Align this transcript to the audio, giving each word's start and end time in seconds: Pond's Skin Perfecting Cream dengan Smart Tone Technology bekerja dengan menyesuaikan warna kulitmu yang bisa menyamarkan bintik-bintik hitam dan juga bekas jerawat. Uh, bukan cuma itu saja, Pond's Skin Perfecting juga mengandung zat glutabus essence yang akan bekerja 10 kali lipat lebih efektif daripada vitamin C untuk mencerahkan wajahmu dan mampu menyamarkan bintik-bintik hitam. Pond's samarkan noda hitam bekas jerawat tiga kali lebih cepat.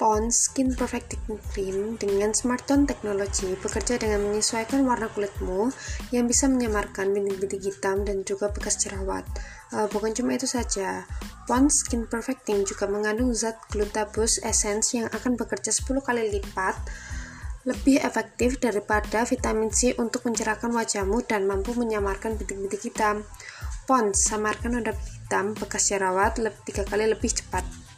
Pond's 0.00 0.48
Skin 0.48 0.72
Perfecting 0.72 1.36
Cream 1.52 2.00
dengan 2.00 2.32
Smart 2.32 2.64
Tone 2.64 2.88
Technology 2.88 3.52
bekerja 3.60 4.00
dengan 4.00 4.32
menyesuaikan 4.32 4.80
warna 4.88 5.12
kulitmu 5.12 5.68
yang 6.08 6.24
bisa 6.24 6.48
menyamarkan 6.48 7.12
bintik-bintik 7.12 7.60
hitam 7.60 8.08
dan 8.08 8.24
juga 8.24 8.48
bekas 8.48 8.80
jerawat. 8.80 9.28
Uh, 9.76 9.84
bukan 9.92 10.16
cuma 10.16 10.32
itu 10.32 10.48
saja, 10.48 11.04
Pond's 11.44 11.84
Skin 11.84 12.08
Perfecting 12.08 12.64
juga 12.64 12.88
mengandung 12.88 13.36
zat 13.36 13.60
glutabus 13.68 14.40
essence 14.40 14.96
yang 14.96 15.04
akan 15.12 15.36
bekerja 15.36 15.68
10 15.68 15.84
kali 16.00 16.32
lipat 16.32 16.80
lebih 17.68 18.00
efektif 18.00 18.56
daripada 18.56 19.28
vitamin 19.28 19.68
C 19.68 19.92
untuk 20.00 20.24
mencerahkan 20.24 20.72
wajahmu 20.72 21.28
dan 21.28 21.44
mampu 21.44 21.76
menyamarkan 21.76 22.40
bintik-bintik 22.40 22.88
hitam. 22.88 23.20
Pond's 23.84 24.24
samarkan 24.24 24.80
noda 24.80 24.96
hitam 24.96 25.52
bekas 25.52 25.92
jerawat 25.92 26.40
tiga 26.64 26.88
kali 26.88 27.04
lebih 27.04 27.28
cepat. 27.36 27.89